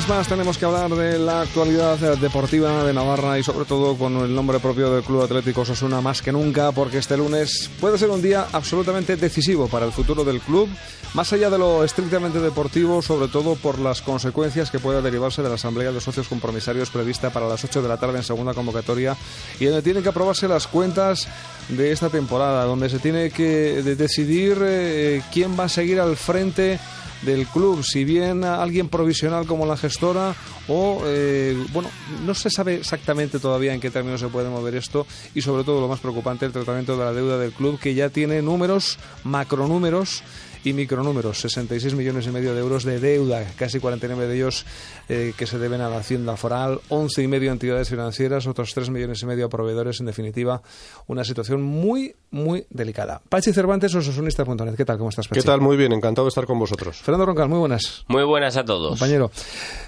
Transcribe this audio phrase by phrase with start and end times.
[0.00, 4.16] Lunes más tenemos que hablar de la actualidad deportiva de Navarra y sobre todo con
[4.16, 8.08] el nombre propio del Club Atlético Sosuna más que nunca porque este lunes puede ser
[8.08, 10.70] un día absolutamente decisivo para el futuro del club,
[11.12, 15.50] más allá de lo estrictamente deportivo, sobre todo por las consecuencias que pueda derivarse de
[15.50, 19.18] la Asamblea de Socios Compromisarios prevista para las 8 de la tarde en segunda convocatoria
[19.58, 21.28] y donde tienen que aprobarse las cuentas
[21.68, 26.78] de esta temporada, donde se tiene que decidir eh, quién va a seguir al frente
[27.22, 30.34] del club, si bien alguien provisional como la gestora
[30.68, 31.90] o, eh, bueno,
[32.24, 35.80] no se sabe exactamente todavía en qué términos se puede mover esto y sobre todo
[35.80, 40.22] lo más preocupante, el tratamiento de la deuda del club que ya tiene números, macronúmeros
[40.64, 44.66] y micronúmeros, 66 millones y medio de euros de deuda, casi 49 de ellos
[45.08, 48.90] eh, que se deben a la Hacienda Foral, 11 y medio entidades financieras, otros 3
[48.90, 50.62] millones y medio a proveedores, en definitiva,
[51.06, 53.20] una situación muy, muy delicada.
[53.28, 54.98] Pachi Cervantes, ososunista.net, ¿qué tal?
[54.98, 55.40] ¿Cómo estás, Pachi?
[55.40, 55.60] ¿Qué tal?
[55.60, 56.98] Muy bien, encantado de estar con vosotros.
[56.98, 58.04] Fernando Roncal, muy buenas.
[58.08, 58.90] Muy buenas a todos.
[58.90, 59.30] Compañero.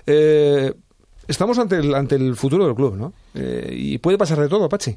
[0.06, 0.72] Eh,
[1.28, 3.12] estamos ante el, ante el futuro del club, ¿no?
[3.34, 4.96] Eh, y puede pasar de todo, Pachi.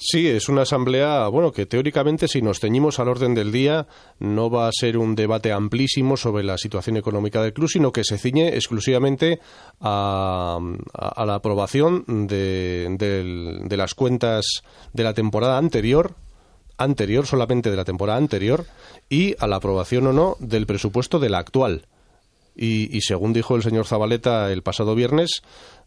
[0.00, 3.88] Sí, es una asamblea, bueno, que teóricamente si nos ceñimos al orden del día
[4.20, 8.04] no va a ser un debate amplísimo sobre la situación económica del club, sino que
[8.04, 9.40] se ciñe exclusivamente
[9.80, 10.60] a,
[11.26, 16.14] la aprobación de, de, las cuentas de la temporada anterior,
[16.76, 18.66] anterior, solamente de la temporada anterior,
[19.08, 21.88] y a la aprobación o no del presupuesto de la actual.
[22.54, 25.42] Y, y según dijo el señor Zabaleta el pasado viernes,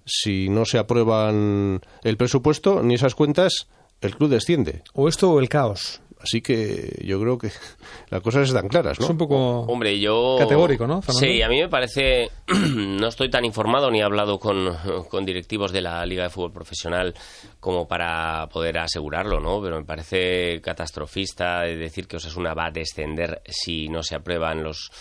[0.05, 3.67] si no se aprueban el presupuesto ni esas cuentas,
[4.07, 4.83] el club desciende.
[4.93, 6.01] O esto o el caos.
[6.21, 7.49] Así que yo creo que
[8.09, 9.05] las cosas están claras, ¿no?
[9.05, 10.35] Es un poco Hombre, yo...
[10.39, 11.01] categórico, ¿no?
[11.01, 12.29] Sí, a mí me parece...
[12.47, 14.75] no estoy tan informado ni he hablado con,
[15.09, 17.13] con, directivos de la Liga de Fútbol Profesional
[17.59, 19.61] como para poder asegurarlo, ¿no?
[19.61, 24.91] Pero me parece catastrofista decir que Osasuna va a descender si no se aprueban los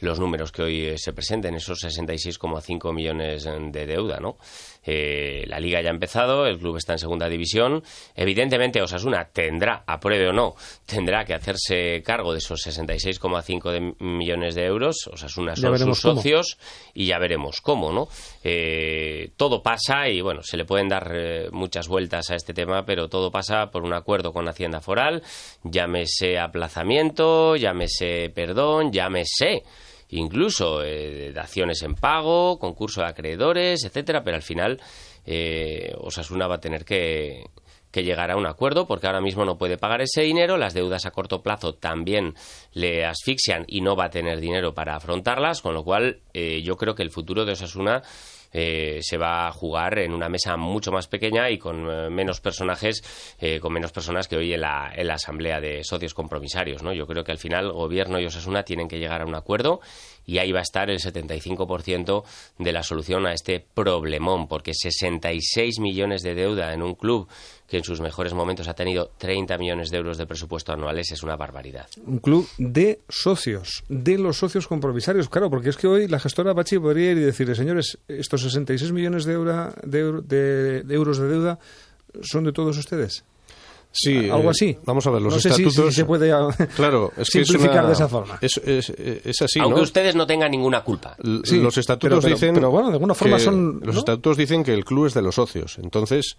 [0.00, 4.36] los números que hoy eh, se presenten, esos 66,5 millones de deuda, ¿no?
[4.82, 7.82] Eh, la liga ya ha empezado, el club está en segunda división.
[8.14, 10.54] Evidentemente, Osasuna tendrá, apruebe o no,
[10.86, 15.08] tendrá que hacerse cargo de esos 66,5 millones de euros.
[15.12, 16.58] Osasuna son sus socios
[16.94, 18.08] y ya veremos cómo, ¿no?
[18.44, 21.12] Eh, todo pasa y, bueno, se le pueden dar
[21.52, 25.22] muchas vueltas a este tema, pero todo pasa por un acuerdo con Hacienda Foral,
[25.62, 29.64] llámese aplazamiento, llámese perdón, llámese
[30.10, 34.80] incluso eh, daciones en pago, concurso de acreedores, etcétera, pero al final
[35.24, 37.44] eh, Osasuna va a tener que,
[37.92, 41.10] llegar a un acuerdo porque ahora mismo no puede pagar ese dinero, las deudas a
[41.10, 42.34] corto plazo también
[42.72, 46.76] le asfixian y no va a tener dinero para afrontarlas, con lo cual eh, yo
[46.76, 48.02] creo que el futuro de Osasuna
[48.52, 52.40] eh, se va a jugar en una mesa mucho más pequeña y con eh, menos
[52.40, 53.02] personajes,
[53.38, 56.82] eh, con menos personas que hoy en la, en la asamblea de socios compromisarios.
[56.82, 56.92] ¿no?
[56.92, 59.80] Yo creo que al final gobierno y Osasuna tienen que llegar a un acuerdo
[60.26, 62.24] y ahí va a estar el 75%
[62.58, 67.28] de la solución a este problemón, porque 66 millones de deuda en un club
[67.70, 71.22] que en sus mejores momentos ha tenido 30 millones de euros de presupuesto anuales es
[71.22, 71.86] una barbaridad.
[72.04, 76.52] Un club de socios, de los socios compromisarios, claro, porque es que hoy la gestora
[76.52, 79.38] Bachi podría ir y decirle, señores, estos 66 millones de,
[79.84, 81.58] de euros de deuda
[82.22, 83.24] son de todos ustedes.
[83.92, 84.78] Sí, algo eh, así.
[84.84, 85.88] vamos a ver, los no sé estatutos.
[85.88, 86.32] Si, se puede
[86.76, 88.38] claro, es simplificar de esa forma.
[88.40, 89.58] Es, es, así.
[89.58, 91.16] Aunque ustedes no tengan ninguna culpa.
[91.18, 92.54] los estatutos dicen.
[92.54, 93.80] Pero bueno, de alguna forma son.
[93.82, 95.78] Los estatutos dicen que el club es de los socios.
[95.82, 96.36] Entonces,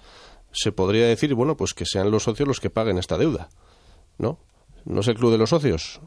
[0.51, 3.49] se podría decir, bueno, pues que sean los socios los que paguen esta deuda.
[4.17, 4.39] ¿No?
[4.85, 5.99] no es el club de los socios.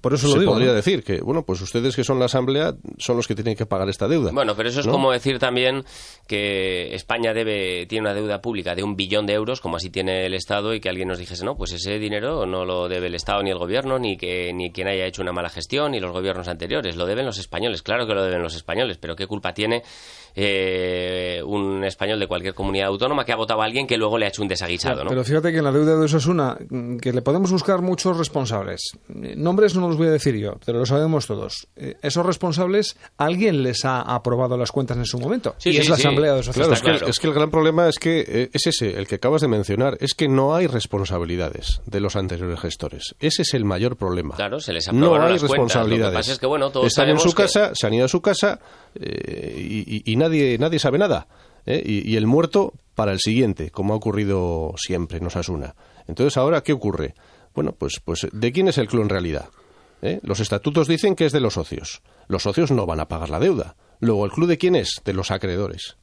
[0.00, 3.16] Por eso Se digo, podría decir que, bueno, pues ustedes que son la asamblea son
[3.16, 4.30] los que tienen que pagar esta deuda.
[4.32, 5.84] Bueno, pero eso es como decir también
[6.26, 10.26] que España debe tiene una deuda pública de un billón de euros, como así tiene
[10.26, 13.14] el Estado, y que alguien nos dijese, no, pues ese dinero no lo debe el
[13.14, 16.12] Estado ni el Gobierno, ni que ni quien haya hecho una mala gestión, ni los
[16.12, 16.96] gobiernos anteriores.
[16.96, 17.82] Lo deben los españoles.
[17.82, 19.82] Claro que lo deben los españoles, pero ¿qué culpa tiene
[20.34, 24.26] eh, un español de cualquier comunidad autónoma que ha votado a alguien que luego le
[24.26, 25.10] ha hecho un desaguisado, ¿no?
[25.10, 26.56] Pero fíjate que en la deuda de Osasuna,
[27.00, 28.92] que le podemos buscar mucho responsables.
[29.08, 31.68] Nombres no los voy a decir yo, pero lo sabemos todos.
[31.76, 35.54] Eh, esos responsables, alguien les ha aprobado las cuentas en su momento.
[35.64, 36.66] y es la Asamblea de Socios.
[36.80, 39.48] Claro, es que, el gran problema es que eh, es ese, el que acabas de
[39.48, 43.14] mencionar, es que no hay responsabilidades de los anteriores gestores.
[43.20, 44.34] Ese es el mayor problema.
[44.36, 46.04] Claro, se les No hay las responsabilidades.
[46.04, 48.08] Lo que pasa es que, bueno, todos Están en su casa, se han ido a
[48.08, 48.60] su casa
[48.94, 51.26] eh, y, nadie, nadie sabe nada.
[51.66, 55.76] Y, y, el muerto para el siguiente, como ha ocurrido siempre en Osasuna.
[56.08, 57.14] Entonces, ahora, ¿qué ocurre?
[57.54, 59.48] Bueno, pues, pues ¿de quién es el club en realidad?
[60.02, 60.18] ¿Eh?
[60.22, 62.02] Los estatutos dicen que es de los socios.
[62.26, 63.76] Los socios no van a pagar la deuda.
[64.00, 65.00] Luego, ¿el club de quién es?
[65.04, 65.96] De los acreedores.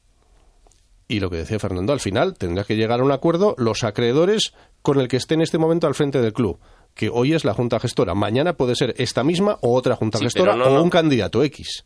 [1.06, 4.54] Y lo que decía Fernando, al final tendrá que llegar a un acuerdo los acreedores
[4.80, 6.58] con el que esté en este momento al frente del club,
[6.94, 8.14] que hoy es la Junta Gestora.
[8.14, 11.84] Mañana puede ser esta misma o otra Junta Gestora o un candidato X.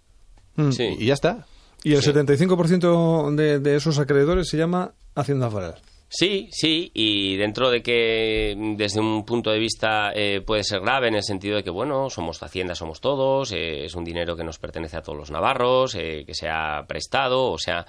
[0.56, 1.46] Y ya está.
[1.84, 5.76] Y el 75% de, de esos acreedores se llama Hacienda Foral.
[6.16, 11.08] Sí, sí, y dentro de que desde un punto de vista eh, puede ser grave
[11.08, 14.44] en el sentido de que, bueno, somos Hacienda, somos todos, eh, es un dinero que
[14.44, 17.84] nos pertenece a todos los navarros, eh, que se ha prestado, o sea,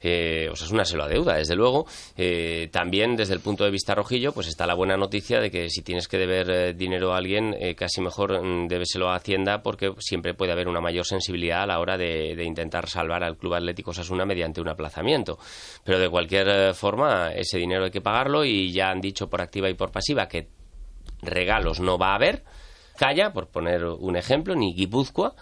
[0.00, 1.86] eh, Osasuna se lo adeuda, desde luego.
[2.16, 5.68] Eh, también desde el punto de vista rojillo, pues está la buena noticia de que
[5.68, 9.62] si tienes que deber eh, dinero a alguien, eh, casi mejor mm, débeselo a Hacienda
[9.62, 13.54] porque siempre puede haber una mayor sensibilidad a la hora de, intentar salvar al Club
[13.54, 15.38] Atlético Osasuna mediante un aplazamiento.
[15.84, 19.68] Pero de cualquier forma, ese dinero hay que pagarlo y ya han dicho por activa
[19.68, 20.48] y por pasiva que
[21.22, 22.44] regalos no va a haber.
[22.96, 25.34] Calla, por poner un ejemplo, ni Guipúzcoa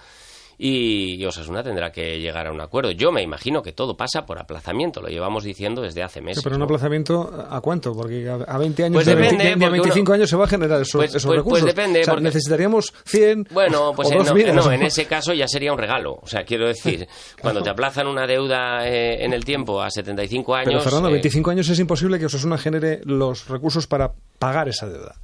[0.60, 2.90] y Osasuna tendrá que llegar a un acuerdo.
[2.90, 6.42] Yo me imagino que todo pasa por aplazamiento, lo llevamos diciendo desde hace meses.
[6.42, 6.64] pero un ¿no?
[6.64, 7.94] aplazamiento, ¿a cuánto?
[7.94, 10.36] Porque a a 20 años, Pues de, depende, 20 de porque 25 uno- años se
[10.36, 11.66] va a generar esos, Pues- esos pues- pues recursos.
[11.66, 14.54] depende, O sea, porque- necesitaríamos 100 Bueno, pues o en, no, 2000.
[14.56, 16.18] no, en ese caso ya sería un regalo.
[16.20, 17.06] O sea, quiero decir,
[17.40, 20.70] cuando te aplazan una deuda eh, en el tiempo a 75 años...
[20.70, 24.88] Pero Fernando, eh, 25 años es imposible que Osasuna genere los recursos para pagar esa
[24.88, 25.14] deuda.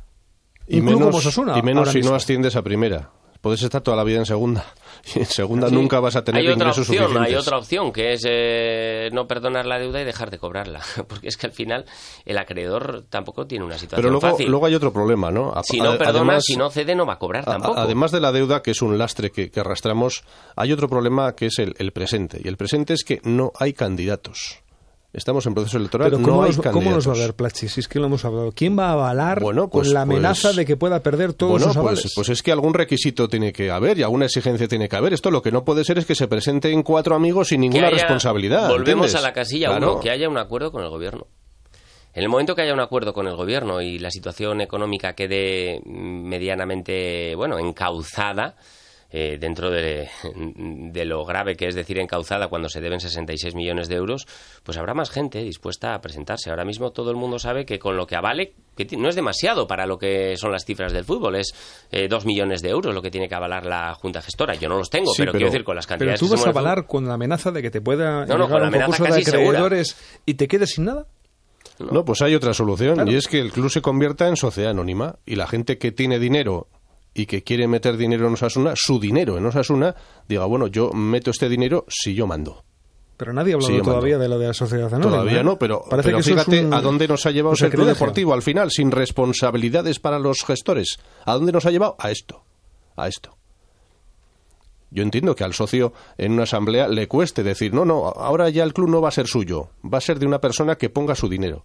[0.68, 2.12] Y menos, como Osasuna, y menos si mismo.
[2.12, 3.10] no asciendes a primera.
[3.44, 4.64] Puedes estar toda la vida en segunda.
[5.14, 5.74] Y en segunda Sí.
[5.74, 7.28] nunca vas a tener hay otra ingresos opción, suficientes.
[7.34, 10.80] Hay otra opción, que es eh, no perdonar la deuda y dejar de cobrarla.
[11.08, 11.84] Porque es que al final
[12.24, 14.48] el acreedor tampoco tiene una situación Pero luego, fácil.
[14.50, 15.52] luego hay otro problema, ¿no?
[15.52, 17.78] A- si no a- perdona, además- si no cede, no va a cobrar a- tampoco.
[17.78, 20.24] Además de la deuda, que es un lastre que, que arrastramos,
[20.56, 22.40] hay otro problema que es el, el presente.
[22.42, 24.62] Y el presente es que no hay candidatos.
[25.14, 26.66] Estamos en proceso electoral, Pero no ¿cómo, hay nos.
[26.66, 27.68] ¿cómo nos va a ver, Plachi?
[27.68, 28.50] Si es que lo hemos hablado.
[28.50, 31.52] ¿Quién va a avalar Bueno, pues- con la amenaza pues- de que pueda perder todos
[31.52, 32.02] bueno, sus avales?
[32.02, 35.12] pues, pues es que algún requisito tiene que haber y alguna exigencia tiene que haber.
[35.14, 37.96] Esto lo que no puede ser es que se presenten cuatro amigos sin ninguna haya-
[37.98, 38.68] responsabilidad.
[38.68, 39.14] Volvemos ¿entiendes?
[39.14, 39.92] a la casilla Claro.
[39.92, 41.28] uno, que haya un acuerdo con el gobierno.
[42.12, 45.80] En el momento que haya un acuerdo con el gobierno y la situación económica quede
[45.84, 48.56] mm, medianamente, bueno, encauzada,
[49.16, 53.86] eh, dentro de, de lo grave que es decir encauzada cuando se deben 66 millones
[53.88, 54.26] de euros,
[54.64, 56.50] pues habrá más gente dispuesta a presentarse.
[56.50, 59.68] Ahora mismo todo el mundo sabe que con lo que avale, que no es demasiado
[59.68, 61.54] para lo que son las cifras del fútbol, es
[61.92, 64.54] eh, dos millones de euros lo que tiene que avalar la Junta Gestora.
[64.54, 66.30] Yo no los tengo, Sí, pero, pero- quiero decir, con las Pero cantidades tú que
[66.30, 68.60] se vas a fútbol- avalar con la amenaza de que te pueda No, no, con
[68.62, 69.46] la un amenaza de casi segura.
[69.60, 69.96] acreedores
[70.26, 71.06] y te quedes sin nada.
[71.78, 73.10] No, pues hay otra solución Claro.
[73.12, 76.18] y es que el club se convierta en sociedad anónima y la gente que tiene
[76.18, 76.66] dinero
[77.14, 79.94] y que quiere meter dinero en Osasuna, su dinero en Osasuna,
[80.28, 82.64] diga, bueno, yo meto este dinero si yo mando.
[83.16, 85.10] Pero nadie ha hablado Sí, todavía de lo de la sociedad anónima.
[85.12, 85.44] Todavía ¿eh?
[85.44, 87.86] no, pero, Parece pero que es fíjate un- a dónde nos ha llevado el club
[87.86, 90.96] deportivo al final, sin responsabilidades para los gestores.
[91.24, 91.94] ¿A dónde nos ha llevado?
[92.00, 92.42] A esto,
[92.96, 93.36] a esto.
[94.90, 98.62] Yo entiendo que al socio en una asamblea le cueste decir, no, no, ahora ya
[98.64, 101.14] el club no va a ser suyo, va a ser de una persona que ponga
[101.14, 101.64] su dinero.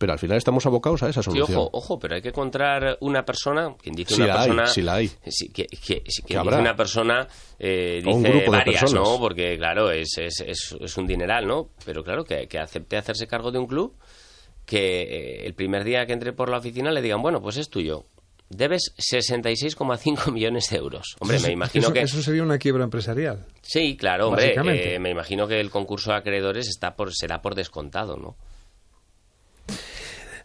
[0.00, 1.58] Pero al final estamos abocados a esa Sí, solución.
[1.58, 4.66] ojo, ojo, pero hay que encontrar una persona, quien dice Sí una la hay, persona...
[4.66, 5.08] sí la hay.
[5.26, 8.80] Sí, que, que- sí, Que dice una persona eh, O un dice grupo de varias,
[8.80, 9.08] personas.
[9.10, 9.18] ¿no?
[9.20, 11.68] Porque, claro, es, es, es, es un dineral, ¿no?
[11.84, 13.94] Pero, claro, que, que acepte hacerse cargo de un club
[14.64, 17.68] que eh, el primer día que entre por la oficina le digan, bueno, pues es
[17.68, 18.06] tuyo.
[18.48, 21.14] Debes 66,5 millones de euros.
[21.20, 22.00] Hombre, Eso- me imagino eso, que...
[22.00, 23.44] eso sería una quiebra empresarial.
[23.60, 24.54] Sí, claro, hombre.
[24.94, 28.36] Eh, me imagino que el concurso de acreedores está por, será por descontado, ¿no?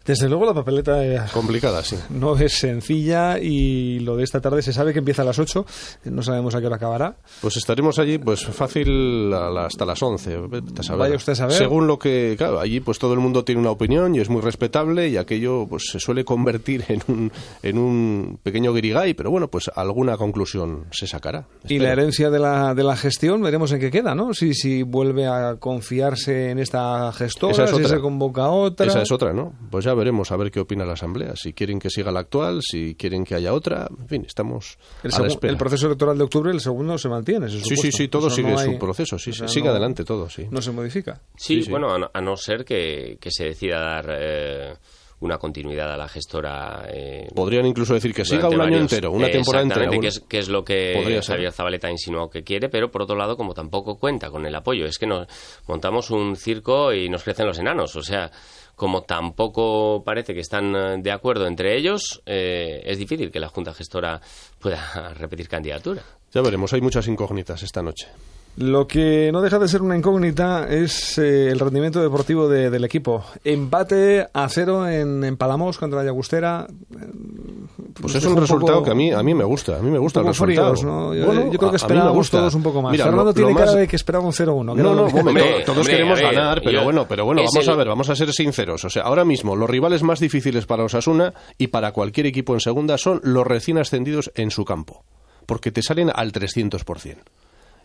[0.06, 1.96] Desde luego la papeleta eh, Complicada, sí.
[2.10, 5.66] no es sencilla y lo de esta tarde se sabe que empieza a las 8,
[6.04, 7.16] no sabemos a qué hora acabará.
[7.40, 10.36] Pues estaremos allí, pues fácil hasta las 11.
[10.48, 11.00] vete a saber.
[11.00, 11.56] Vaya usted a saber.
[11.56, 14.40] Según lo que, claro, allí pues todo el mundo tiene una opinión y es muy
[14.42, 17.32] respetable y aquello pues se suele convertir en un,
[17.62, 21.46] en un pequeño guirigay, pero bueno, pues alguna conclusión se sacará.
[21.68, 24.32] Y la herencia de la, de la gestión, veremos en qué queda, ¿no?
[24.34, 28.86] Si, si vuelve a confiarse en esta gestora, Esa es si se convoca a otra.
[28.86, 29.52] Esa es otra, ¿no?
[29.70, 31.34] Pues ya veremos a ver qué opina la Asamblea.
[31.34, 33.88] Si quieren que siga la actual, si quieren que haya otra.
[33.98, 35.52] En fin, estamos El, a la espera.
[35.52, 38.36] el proceso electoral de octubre, el segundo se mantiene, se Sí, sí, sí, todo Eso
[38.36, 40.46] sigue no su proceso, sí, o sea, sigue no- adelante todo, sí.
[40.50, 41.20] No se modifica.
[41.36, 41.70] Sí, Sí, sí.
[41.70, 44.74] bueno, a no, a no ser que, que se decida dar eh,
[45.20, 46.86] una continuidad a la gestora.
[46.92, 49.90] eh, Podrían incluso decir que siga un año entero, una temporada entera.
[50.00, 51.20] Que es, que es lo que.
[51.26, 54.54] Javier Zabaleta ha insinuado que quiere, pero por otro lado, como tampoco cuenta con el
[54.54, 55.26] apoyo, es que nos
[55.66, 57.96] montamos un circo y nos crecen los enanos.
[57.96, 58.30] O sea,
[58.74, 63.48] como tampoco parece que están eh, de acuerdo entre ellos, eh, es difícil que la
[63.48, 64.20] Junta Gestora
[64.58, 66.02] pueda repetir candidatura.
[66.32, 68.08] Ya veremos, hay muchas incógnitas esta noche.
[68.58, 72.84] Lo que no deja de ser una incógnita es eh, el rendimiento deportivo de- del
[72.84, 73.22] equipo.
[73.44, 76.66] Empate a cero en, en Palamos contra la Llagustera.
[78.00, 79.82] Pues Nos es un un resultado poco- que a mí, a mí me gusta, a
[79.82, 80.74] mí me gusta el resultado.
[80.74, 81.14] fríos, ¿no?
[81.14, 82.92] Yo, Bueno, yo creo que esperábamos todos un poco más.
[82.92, 84.74] Mira, Fernando lo- tiene lo cara más- de que esperaba un 0-1.
[84.74, 87.68] que No, no, Hombre, todos hombre, queremos ver, ganar, pero yo- bueno, pero bueno, vamos
[87.68, 88.84] a ver, vamos a ser sinceros.
[88.86, 92.60] O sea, ahora mismo los rivales más difíciles para Osasuna y para cualquier equipo en
[92.60, 95.04] segunda son los recién ascendidos en su campo,
[95.44, 97.18] porque te salen al 300%.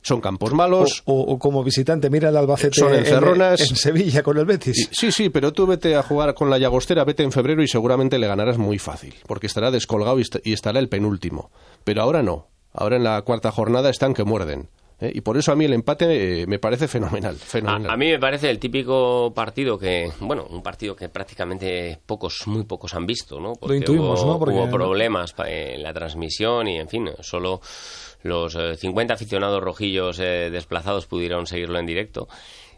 [0.01, 1.03] Son campos malos.
[1.05, 3.61] O, como visitante, mira el Albacete son encerronas.
[3.61, 4.89] En, Sevilla con el Betis.
[4.91, 8.17] Sí, sí, pero tú vete a jugar con la Llagostera, vete en febrero y seguramente
[8.17, 11.51] le ganarás muy fácil, porque estará descolgado y estará el penúltimo.
[11.83, 12.47] Pero ahora no.
[12.73, 14.69] Ahora en la cuarta jornada están que muerden.
[15.01, 15.11] ¿eh?
[15.13, 17.37] Y por eso a mí el empate eh, me parece fenomenal.
[17.65, 22.63] A, mí me parece el típico partido que, bueno, un partido que prácticamente pocos, muy
[22.63, 23.53] pocos han visto, ¿no?
[23.61, 24.39] Lo intuimos, hubo, ¿no?
[24.39, 27.59] Porque hubo problemas en la transmisión y, en fin, solo
[28.23, 32.27] los 50 eh, aficionados rojillos desplazados pudieron seguirlo en directo.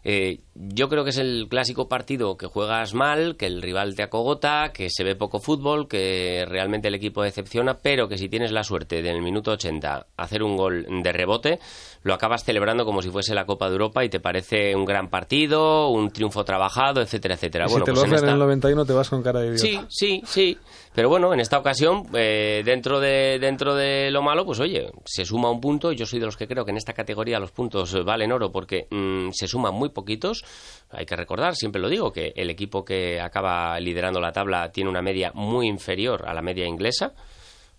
[0.06, 4.02] Eh, yo creo que es el clásico partido que juegas mal, que el rival te
[4.02, 8.52] acogota, que se ve poco fútbol, que realmente el equipo decepciona, pero que si tienes
[8.52, 11.58] la suerte de en el minuto 80 hacer un gol de rebote,
[12.02, 15.08] lo acabas celebrando como si fuese la Copa de Europa y te parece un gran
[15.08, 17.64] partido, un triunfo trabajado, etcétera, etcétera.
[17.66, 19.62] bueno, si te pues lo en, el 91 te vas con cara de idiota.
[19.62, 20.58] Sí, sí, sí.
[20.94, 25.24] Pero bueno, en esta ocasión, eh, dentro, de, dentro de lo malo, pues oye, se
[25.24, 25.90] suma un punto.
[25.90, 28.86] Yo soy de los que creo que en esta categoría los puntos valen oro porque
[28.88, 30.44] mm, se suman muy poquitos.
[30.90, 34.88] Hay que recordar, siempre lo digo, que el equipo que acaba liderando la tabla tiene
[34.88, 37.12] una media muy inferior a la media inglesa.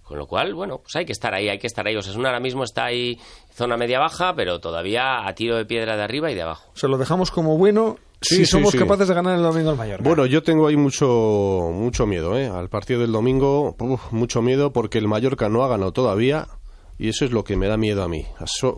[0.04, 1.96] Con lo cual, bueno, pues hay que estar ahí, hay que estar ahí.
[1.96, 3.18] Osasuna ahora mismo está ahí
[3.52, 6.70] zona media-baja, pero todavía a tiro de piedra de arriba y de abajo.
[6.76, 10.04] Se lo dejamos como bueno si somos capaces de ganar el domingo al Mallorca.
[10.04, 12.48] Bueno, yo tengo ahí mucho mucho miedo, ¿eh?
[12.48, 13.76] Al partido del domingo,
[14.12, 16.48] mucho miedo porque el Mallorca no ha ganado todavía
[16.98, 18.26] y eso es lo que me da miedo a mí.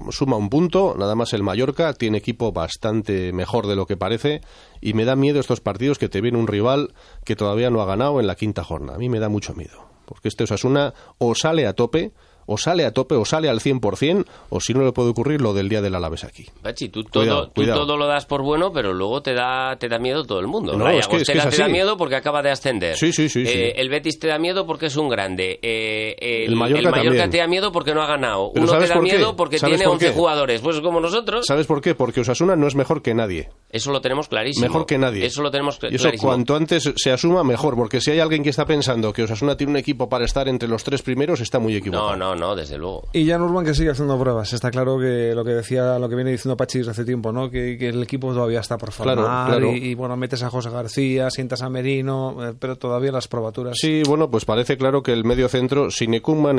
[0.10, 4.42] suma un punto, nada más el Mallorca tiene equipo bastante mejor de lo que parece
[4.82, 7.86] y me da miedo estos partidos que te viene un rival que todavía no ha
[7.86, 8.96] ganado en la quinta jornada.
[8.96, 12.14] A mí me da mucho miedo porque este Osasuna o sale a tope
[12.48, 15.54] o sale a tope o sale al 100% o si no le puede ocurrir lo
[15.54, 16.46] del día del Alaves aquí.
[16.62, 20.00] Pachi, tú, todo, tú todo lo das por bueno, pero luego te da te da
[20.00, 20.76] miedo todo el mundo.
[20.76, 22.98] No, es que, es que te da miedo porque acaba de ascender.
[22.98, 25.60] Sí, sí, sí, eh, el Betis te da miedo porque es un grande.
[25.62, 28.52] Eh, el, Mallorca, te da miedo porque no ha ganado.
[28.56, 30.62] Uno te da miedo porque tiene 11 jugadores.
[30.62, 31.46] Pues como nosotros.
[31.46, 31.96] ¿Sabes por qué?
[31.96, 33.50] Porque Osasuna no es mejor que nadie.
[33.70, 34.68] Eso lo tenemos clarísimo.
[34.68, 35.26] Mejor que nadie.
[35.26, 37.76] Eso lo tenemos y eso cuanto antes se asuma, mejor.
[37.76, 40.70] Porque si hay alguien que está pensando que Osasuna tiene un equipo para estar entre
[40.70, 42.16] los tres primeros, está muy equivocado.
[42.16, 43.08] No, no, no, desde luego.
[43.14, 44.54] Y ya Urban que sigue haciendo pruebas.
[44.54, 47.50] Está claro que lo que decía, lo que viene diciendo Pachis hace tiempo, ¿no?
[47.50, 51.70] Que, el equipo todavía está por formar Y, bueno, metes a José García, sientas a
[51.70, 53.78] Merino, eh, pero todavía las probaturas.
[53.80, 56.08] Sí, bueno, pues parece claro que el medio centro, si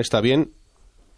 [0.01, 0.53] está bien,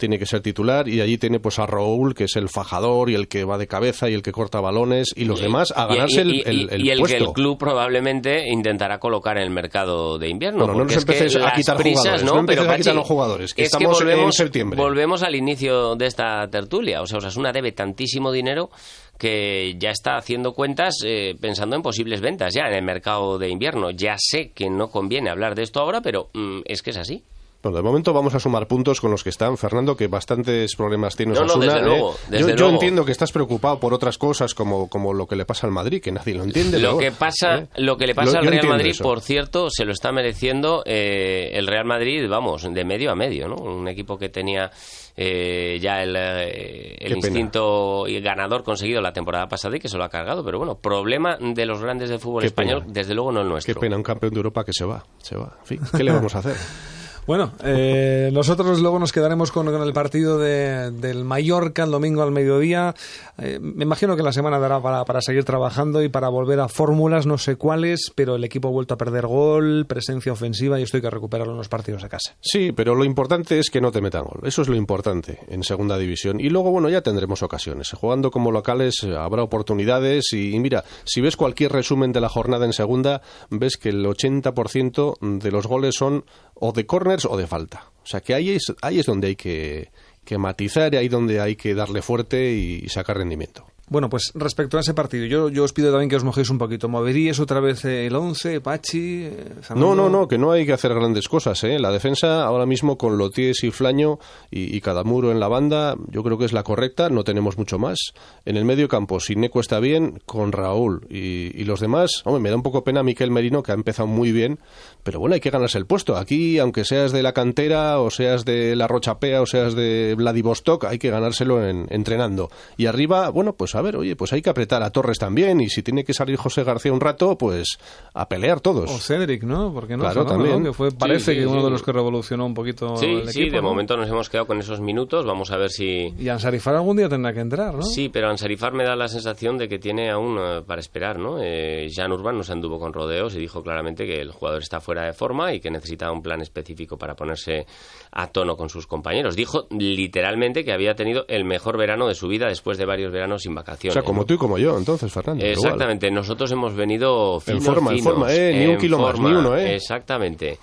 [0.01, 3.15] tiene que ser titular y allí tiene pues a Raúl que es el fajador y
[3.15, 6.23] el que va de cabeza y el que corta balones y los demás a ganarse
[6.23, 10.67] el, el, y el que el club probablemente intentará colocar en el mercado de invierno
[10.67, 14.33] no nos empecéis a quitar jugadores no, pero a quitar los jugadores que estamos en
[14.33, 14.81] septiembre.
[14.81, 17.03] volvemos al inicio de esta tertulia.
[17.03, 18.71] O sea Osasuna debe tantísimo dinero
[19.19, 23.49] que ya está haciendo cuentas eh, pensando en posibles ventas ya en el mercado de
[23.49, 23.91] invierno.
[23.91, 27.23] Ya sé que no conviene hablar de esto ahora pero mm, es que es así
[27.63, 29.59] bueno, de momento vamos a sumar puntos con los que están.
[29.59, 31.83] Fernando, que bastantes problemas tiene no, desde ¿eh?
[31.83, 32.17] luego,
[32.57, 35.73] yo, entiendo que estás preocupado por otras cosas como, como lo que le pasa al
[35.73, 36.79] Madrid, que nadie lo entiende.
[36.79, 37.69] Lo, que, pasa, ¿eh?
[37.77, 41.67] lo que le pasa al Real Madrid, por cierto, se lo está mereciendo eh, el
[41.67, 43.57] Real Madrid, vamos, de medio a medio, ¿no?
[43.57, 44.71] Un equipo que tenía
[45.17, 50.43] ya el, el instinto ganador conseguido la temporada pasada y que se lo ha cargado.
[50.43, 53.75] Pero bueno, problema de los grandes del fútbol español, desde luego no el nuestro.
[53.75, 55.59] Qué pena, un campeón de Europa que se va, se va.
[55.61, 56.57] En fin, ¿qué le vamos a hacer?
[57.27, 62.33] Bueno, eh, nosotros luego nos quedaremos con, el partido de, del Mallorca el domingo al
[62.33, 62.95] mediodía.
[63.39, 66.69] Eh, me imagino que la semana dará para, para, seguir trabajando y para volver a
[66.69, 70.83] fórmulas, no sé cuáles, pero el equipo ha vuelto a perder gol, presencia ofensiva y
[70.83, 72.35] esto hay que recuperarlo en los partidos de casa.
[72.41, 74.41] Sí, pero lo importante es que no te metan gol.
[74.45, 76.41] Eso es lo importante en segunda división.
[76.41, 77.91] Y luego, bueno, ya tendremos ocasiones.
[77.91, 82.67] Jugando como locales habrá oportunidades y, y mira, si ves cualquier resumen de la jornada
[82.67, 86.25] en segunda, ves que el 80% de los goles son
[86.61, 87.91] o de corners o de falta.
[88.03, 89.91] O sea que ahí es, ahí es donde hay que,
[90.25, 93.67] que matizar y ahí donde hay que darle fuerte y sacar rendimiento.
[93.91, 96.59] Bueno, pues respecto a ese partido, yo, yo os pido también que os mojéis un
[96.59, 96.89] poquito.
[96.89, 99.29] ¿Moveríais otra vez el 11, Pachi?
[99.75, 101.65] No, no, no, que no hay que hacer grandes cosas.
[101.65, 101.77] ¿eh?
[101.81, 105.97] La defensa ahora mismo con Loties y Flaño y, y, cada muro en la banda,
[106.07, 107.99] yo creo que es la correcta, no tenemos mucho más.
[108.45, 112.43] En el medio campo, si Neco está bien, con Raúl y, y, los demás, hombre,
[112.43, 114.61] me da un poco pena Miquel Merino, que ha empezado muy bien,
[115.03, 116.17] pero bueno, hay que ganarse el puesto.
[116.17, 120.85] Aquí, aunque seas de la cantera, o seas de la Rochapea, o seas de Vladivostok,
[120.85, 122.51] hay que ganárselo en, entrenando.
[122.77, 125.69] Y arriba, bueno, pues a ver, oye, pues hay que apretar a Torres también y
[125.69, 127.79] si tiene que salir José García un rato, pues
[128.15, 128.91] a pelear todos.
[128.91, 129.73] O Cedric, ¿no?
[129.75, 130.63] Porque no, Claro, también.
[130.63, 130.71] ¿no?
[130.71, 131.65] que fue parece Sí, sí, que uno sí.
[131.65, 133.57] de los que revolucionó un poquito Sí, el sí, equipo.
[133.57, 133.69] de ¿no?
[133.69, 135.25] momento nos hemos quedado con esos minutos.
[135.27, 136.15] Vamos a ver si.
[136.19, 137.83] Y Ansarifar algún día tendrá que entrar, ¿no?
[137.83, 141.39] Sí, pero Ansarifar me da la sensación de que tiene aún eh, para esperar, ¿no?
[141.43, 144.81] Eh, Jan Urban no se anduvo con rodeos y dijo claramente que el jugador está
[144.81, 147.67] fuera de forma y que necesita un plan específico para ponerse
[148.13, 149.37] a tono con sus compañeros.
[149.37, 153.43] Dijo literalmente que había tenido el mejor verano de su vida después de varios veranos
[153.43, 153.95] sin o vacaciones.
[153.95, 155.45] sea, como tú y como yo, entonces, Fernando.
[155.45, 155.57] igual.
[155.59, 158.53] Exactamente, nosotros hemos venido finos, forma, en forma, ¿eh?
[158.59, 159.75] Ni un en kilo más, ni uno, ¿eh?
[159.77, 160.59] Exactamente.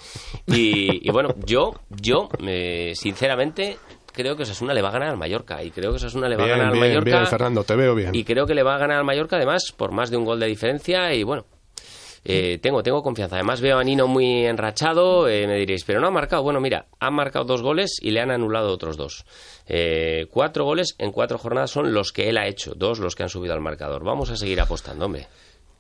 [0.47, 3.77] Y, y bueno, yo, yo, eh, sinceramente,
[4.13, 6.43] creo que Osasuna le va a ganar al Mallorca y creo que Osasuna le va
[6.43, 7.17] a Bien, ganar al bien, Mallorca.
[7.17, 8.15] bien, Fernando, te veo bien.
[8.15, 10.39] Y creo que le va a ganar al Mallorca, además, por más de un gol
[10.39, 11.13] de diferencia.
[11.13, 11.45] Y bueno,
[12.25, 13.35] eh, tengo, tengo confianza.
[13.35, 15.27] Además, veo a Nino muy enrachado.
[15.27, 16.43] eh, me diréis, pero no ha marcado.
[16.43, 19.25] Bueno, mira, han marcado dos goles y le han anulado otros dos.
[19.67, 23.23] Eh, cuatro goles en cuatro jornadas son los que él ha hecho, dos los que
[23.23, 24.03] han subido al marcador.
[24.03, 25.27] Vamos a seguir apostando, hombre.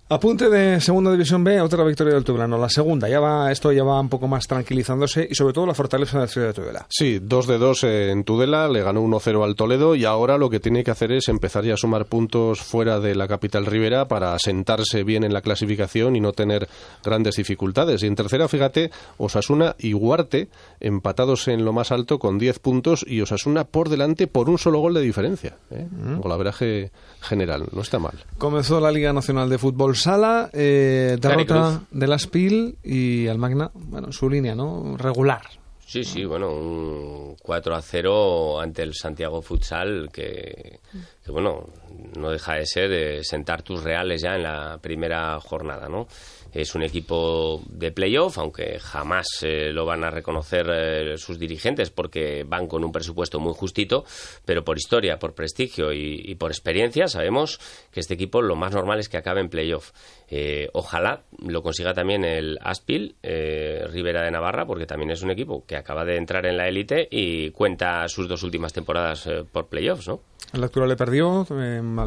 [0.09, 2.57] Apunte de Segunda División B, otra victoria del Tudelano.
[2.57, 5.73] La segunda, ya va, esto ya va un poco más tranquilizándose y sobre todo la
[5.73, 6.85] fortaleza de la ciudad de Tudela.
[6.87, 10.61] Sí, 2 de 2 en Tudela, le ganó 1-0 al Toledo y ahora lo que
[10.61, 14.39] tiene que hacer es empezar ya a sumar puntos fuera de la capital ribera para
[14.39, 16.69] sentarse bien en la clasificación y no tener
[17.03, 18.01] grandes dificultades.
[18.01, 20.47] Y en tercera, fíjate, Osasuna y Huarte
[20.79, 24.79] empatados en lo más alto con 10 puntos y Osasuna por delante por un solo
[24.79, 25.57] gol de diferencia.
[25.69, 25.85] ¿eh?
[26.21, 28.13] Golaveraje general, no está mal.
[28.37, 33.71] Comenzó la Liga Nacional de Fútbol Sala, eh, derrota de la Spil y el Magna,
[33.73, 34.95] bueno, su línea, ¿no?
[34.97, 35.41] Regular.
[35.85, 40.81] Sí, sí, bueno, un 4 a 0 ante el Santiago Futsal que,
[41.23, 41.69] que, bueno,
[42.17, 46.07] no deja de ser eh, sentar tus reales ya en la primera jornada, ¿no?
[46.53, 51.89] Es un equipo de playoff, aunque jamás eh, lo van a reconocer eh, sus dirigentes
[51.89, 54.05] porque van con un presupuesto muy justito,
[54.45, 57.59] pero por historia, por prestigio y, por experiencia sabemos
[57.91, 59.91] que este equipo lo más normal es que acabe en playoff.
[60.29, 65.65] Eh, ojalá lo consiga también el Aspil, Rivera de Navarra, porque también es un equipo
[65.65, 70.07] que acaba de entrar en la élite y cuenta sus dos últimas temporadas por playoffs,
[70.07, 70.21] ¿no?
[70.53, 71.45] El actual le perdió,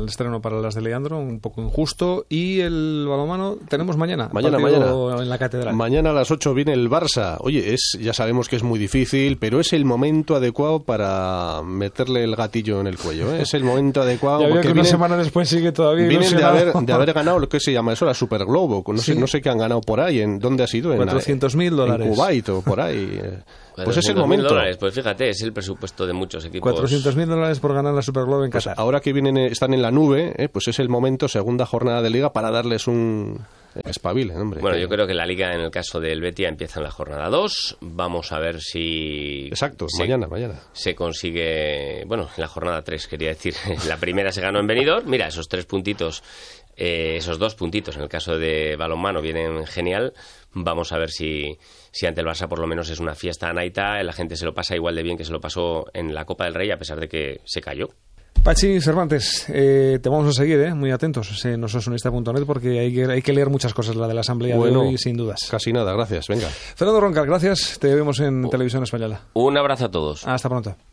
[0.01, 2.27] mal estreno para las de Leandro, un poco injusto.
[2.29, 4.31] Y el balonmano tenemos mañana.
[4.33, 4.93] Mañana, mañana.
[5.21, 5.75] En la catedral.
[5.75, 7.37] Mañana a las 8 viene el Barça.
[7.41, 12.25] Oye, es, ya sabemos que es muy difícil, pero es el momento adecuado para meterle
[12.25, 13.35] el gatillo en el cuello.
[13.35, 13.43] ¿eh?
[13.43, 14.41] Es el momento adecuado.
[14.43, 17.39] ya porque que una vienen- semana después sigue todavía Vienen de haber, de haber ganado
[17.39, 18.83] lo que se llama eso, la Super Globo.
[18.87, 20.21] No sé, no sé qué han ganado por ahí.
[20.21, 20.93] ¿En dónde ha sido?
[20.95, 22.07] En, 400.000 dólares.
[22.07, 23.21] En Kuwait o por ahí.
[23.85, 24.49] Pues es el 400.000 momento.
[24.49, 26.73] dólares, pues fíjate, es el presupuesto de muchos equipos.
[26.75, 28.79] 400.000 dólares por ganar la Super Globe en Pues Qatar.
[28.81, 32.11] ahora que vienen, están en la nube, eh, pues es el momento, segunda jornada de
[32.11, 33.41] liga, para darles un
[33.85, 34.61] espabile, hombre.
[34.61, 37.29] Bueno, yo creo que la liga en el caso del Betia empieza en la jornada
[37.29, 37.79] 2.
[37.81, 39.47] Vamos a ver si.
[39.47, 40.55] Exacto, se- mañana, mañana.
[40.73, 42.05] Se consigue.
[42.07, 43.55] Bueno, en la jornada 3, quería decir.
[43.89, 45.09] La primera se ganó en Benidorm.
[45.09, 46.23] Mira, esos tres puntitos,
[46.81, 50.15] eh, esos dos puntitos en el caso de balonmano vienen genial.
[50.53, 51.59] Vamos a ver si,
[51.93, 54.03] si ante el Barça por lo menos es una fiesta a Naita.
[54.03, 56.45] La gente se lo pasa igual de bien que se lo pasó en la Copa
[56.45, 57.91] del Rey, a pesar de que se cayó.
[58.43, 63.05] Pachi Cervantes, eh, te vamos a seguir, eh, muy atentos en nososonista.net porque hay que,
[63.05, 65.47] hay que leer muchas cosas, la de la asamblea Bueno, de hoy, sin dudas.
[65.51, 66.29] Casi nada, gracias.
[66.29, 66.49] Venga.
[66.49, 67.79] Fernando Roncal, gracias.
[67.79, 69.21] Te vemos en Televisión Española.
[69.35, 70.27] Un abrazo a todos.
[70.27, 70.75] Hasta pronto.